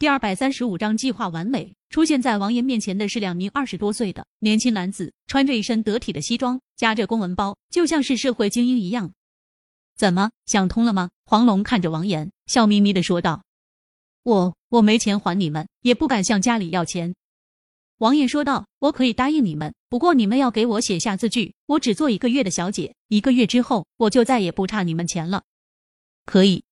[0.00, 1.74] 第二百三十五章计划完美。
[1.90, 9.12] 出现在王岩面前的是两名二十多岁的年轻男子，穿着一身得体的西装，夹着公文包，就像是社会精英一样。
[9.96, 11.10] 怎么想通了吗？
[11.24, 13.42] 黄龙看着王岩，笑眯眯的说道
[14.22, 17.16] ：“我我没钱还你们，也不敢向家里要钱。”
[17.98, 21.54] 王岩说道：“我可以答应你们，不过你们要给我写下字据。
[21.66, 25.42] 我只做一个月的小姐，一个月之后我就再也不差你们钱了。”
[26.24, 26.62] 可以。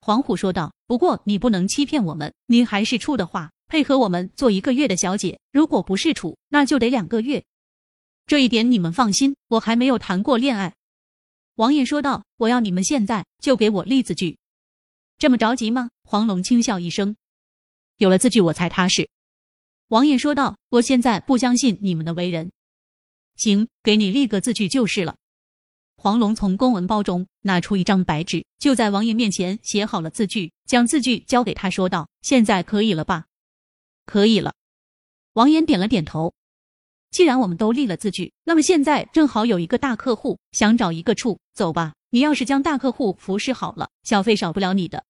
[0.00, 7.44] 黄虎说道：“不过你不能欺骗我们，您还是处的话，配合我们做一个月的小姐；如果不是处，那就得两个月。
[8.26, 10.74] 这一点你们放心，我还没有谈过恋爱。”
[11.56, 14.38] 王爷说道：“我要你们现在就给我立字据，
[15.18, 17.16] 这么着急吗？”黄龙轻笑一声
[17.98, 19.08] ：“有了字据，我才踏实。”
[19.88, 22.52] 王爷说道：“我现在不相信你们的为人，
[23.36, 25.16] 行，给你立个字据就是了。”
[26.00, 33.26] 黄龙从公文包中拿出一张白纸，就在王爷面前写好了字据，将字据交给他，说道：“现在可以了吧
[34.06, 34.54] ？”“可以了。”
[35.34, 36.32] 王岩点了点头。
[37.10, 41.94] 既然我们都立了字据，那么现在正好有一个大客户想找一个处，走吧。
[42.10, 45.04] 你要是将大客户服侍好了，小费少不了你的。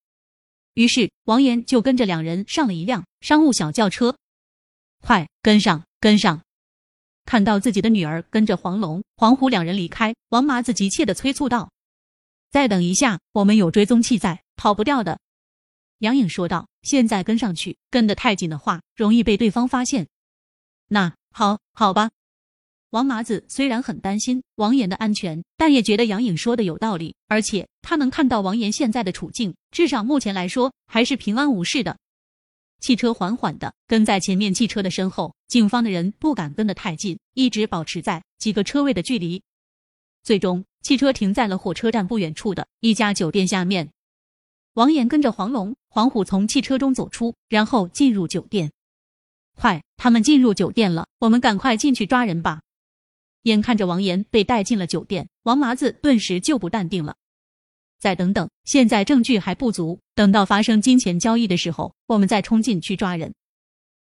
[0.73, 4.17] 于是王岩就跟着两人上了一辆商务小轿车，
[5.03, 6.41] 快跟上，跟上。
[7.29, 11.71] 看到自己的女儿跟着黄龙、黄虎两人离开，王麻子急切的催促道
[12.51, 15.21] ：“再等一下，我们有追踪器在，跑不掉的。”
[16.01, 20.07] 杨颖说道：“现在跟上去，跟得太紧的话，容易被对方发现。”
[20.89, 22.09] 那好，好吧。
[22.89, 31.99] 王麻子虽然很担心王岩的安全，但也觉得杨颖说的有道理，而且他能看到王岩现在的处境，至少目前来说还是平安无事的。
[32.81, 39.43] 汽车缓缓的跟在前面汽车的身后，警方的人不敢跟得太近，一直保持在几个车位的距离。
[40.23, 43.91] 最终，汽车停在了火车站不远处的一家酒店下面。
[44.75, 48.71] 王岩跟着黄龙、黄虎从汽车中走出，然后进入酒店。
[49.57, 52.61] 快，他们进入酒店了，我们赶快进去抓人吧！
[53.43, 57.17] 眼看着王岩被带进了酒店，王麻子顿时就不淡定了。
[57.99, 63.35] 再等等，现在证据还不足，等到发生金钱交易的时候，我们再冲进去抓人。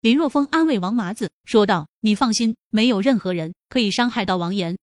[0.01, 4.77] 林若风安慰王麻子说道：“你放心，没有任何人可以伤害到王岩。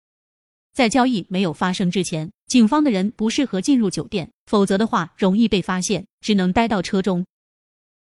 [0.73, 7.25] 在交易没有发生之前，警方的人不适合进入酒店，否则的话容易被发现，只能待到车中。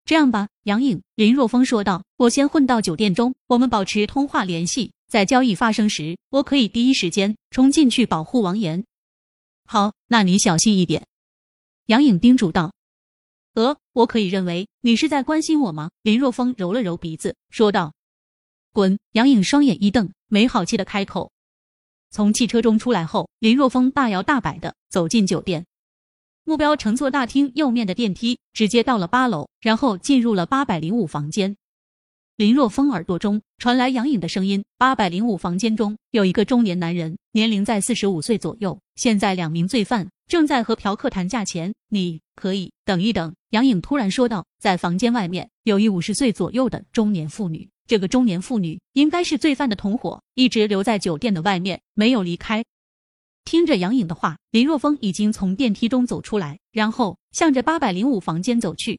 [0.05, 8.83] 这样吧，杨颖。”林若风说道：“我先混到酒店中，我们保持通话联系，在交易发生时，我可以第一时间冲进去保护王岩。”
[9.71, 11.05] 好，那你小心一点。”
[11.85, 12.73] 杨颖叮嘱道。
[13.53, 17.93] “呃，我可以认为你是在关心我吗？”林若风揉了揉鼻子，说道。
[18.73, 21.31] “滚！”杨颖双眼一瞪，没好气的开口。
[22.09, 25.67] 从汽车中出来后，林若风大摇大摆的走进酒店，
[26.43, 31.55] 目标乘坐大厅右面的电梯，直接到了八楼，然后进入了八百零五房间。
[32.39, 38.79] 林若风耳朵中传来杨颖的声音：“八百零五房间中有一个中年男人，年龄在四十五岁左右。
[38.95, 44.45] 现在两名罪犯正在和嫖客谈价钱，你可以等一等。”杨颖突然说道。
[44.57, 52.63] 在房间外面有一五十岁左右的中年妇女，这个中年妇女应该是罪犯的同伙，一直留在酒店的外面，没有离开。
[53.43, 58.97] 听着杨颖的话，林若风已经从电梯中走出来，然后向着八百零五房间走去。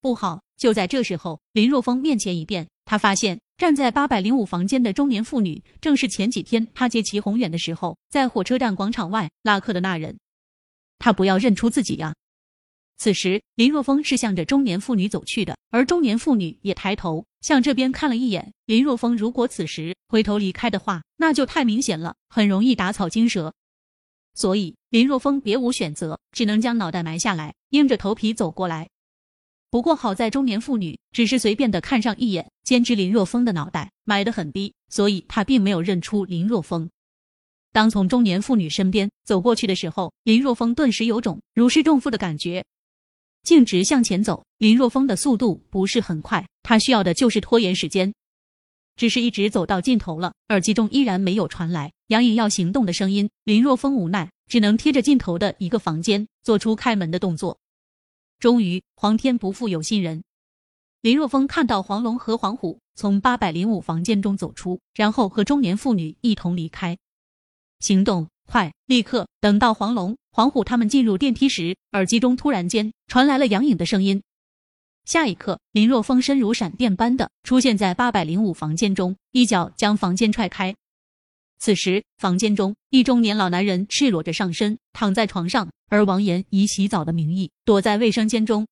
[0.00, 0.42] 不好！
[0.62, 10.16] 就在这时候，林若风面前一变，他发现站在八百零五房间的中年妇女，正是前几天他接齐宏远的时候，在火车站广场外拉客的那人。
[11.00, 12.14] 他不要认出自己呀！
[12.96, 18.52] 此时，林若风是向着中年妇女走去的，而中年妇女也抬头向这边看了一眼。
[18.66, 23.52] 林若风如果此时回头离开的话，那就太明显了，很容易打草惊蛇。
[24.34, 28.88] 所以，林若风别无选择，只能将脑袋埋下来，硬着头皮走过来。
[29.72, 36.90] 不过好在中年妇女只是随便的看上一眼，兼之林若风的脑袋埋得很低，所以她并没有认出林若风。
[37.72, 42.62] 当从中年妇女身边走过去的时候，林若风顿时有种如释重负的感觉，
[43.44, 44.44] 径直向前走。
[44.58, 48.12] 林若风的速度不是很快，他需要的就是拖延时间。
[48.96, 53.30] 只是一直走到尽头了，耳机中依然没有传来杨颖要行动的声音。
[53.44, 57.58] 林若风无奈，只能贴着尽头的一个房间做出开门的动作。
[58.42, 60.24] 终于，皇天不负有心人。
[61.00, 66.98] 林若风看到黄龙和黄虎从八百零五房间中走出，然后和中年妇女一同离开。
[67.78, 69.28] 行动快，立刻！
[69.40, 74.24] 等到黄龙、黄虎他们进入电梯时，耳机中突然间传来了杨颖的声音。
[75.04, 80.74] 下一刻，林若风身如闪电般的出现在八百零五房间中，一脚将房间踹开。
[81.64, 88.66] 此时，房间中一中年老男人赤裸着上身躺在床上，而王岩以洗澡的名义躲在卫生间中。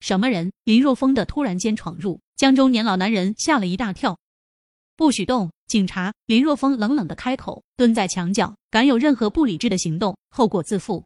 [0.00, 0.50] 什么人？
[0.64, 4.18] 林若风的突然间闯入，将中年老男人吓了一大跳。
[4.96, 5.50] 不许动！
[5.66, 6.14] 警察！
[6.24, 7.62] 林若风冷冷的开口。
[7.76, 11.04] 蹲在墙角，敢有任何不理智的行动，后果自负。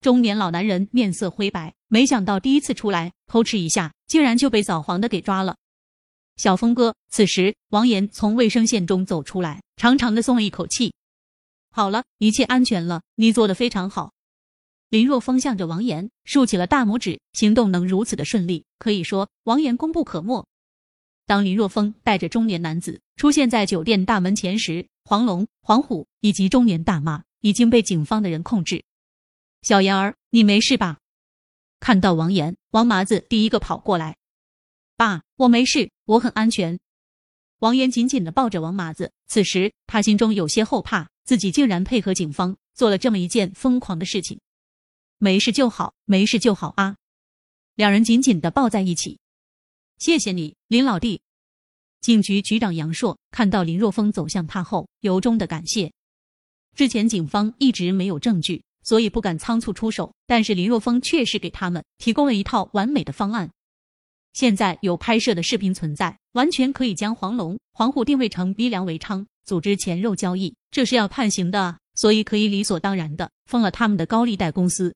[0.00, 5.56] 中年老男人面色灰白，没想到第一次出来偷吃一下，竟然就被扫黄的给抓了。
[6.40, 10.94] 小峰哥，此时王岩从卫生线中走出来，长长的松了一口气。
[11.70, 14.14] 好了，一切安全了，你做的非常好。
[14.88, 20.48] 林若风向着王岩竖起了大拇指，行动能如此的顺利，可以说王岩功不可没。
[21.26, 28.82] 当林若风带着中年男子出现在酒店大门前时，黄龙、黄虎以及中年大妈已经被警方的人控制。
[29.60, 31.00] 小妍儿，你没事吧？
[31.80, 34.16] 看到王岩，王麻子第一个跑过来。
[34.96, 36.78] 爸，我没事，我很安全。
[37.60, 44.38] 王岩紧紧的抱着王麻子，此时他心中有些后怕，自己竟然配合警方做了这么一件疯狂的事情。
[45.16, 46.96] 没事就好，没事就好啊！
[47.74, 49.18] 两人紧紧的抱在一起。
[49.96, 51.22] 谢谢你，林老弟。
[52.02, 55.90] 警局局长杨硕看到林若风走向他后，由衷的感谢。
[56.76, 63.50] 之前警方一直没有证据，所以不敢仓促出手，但是林若风确实给他们提供了一套完美的方案。
[64.32, 74.94] 现在有拍摄的视频存在，完全可以将黄龙、黄虎定位成逼良为娼，组织钱肉交易，这是要判刑的，所以可以理所当然的封了他们的高利贷公司。